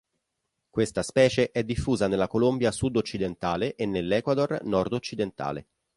[0.71, 5.67] Questa specie è diffusa nella Colombia sud-occidentale e nell'Ecuador nord-occidentale.